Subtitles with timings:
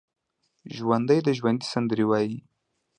[0.75, 2.37] ژوندي د ژوند سندرې وايي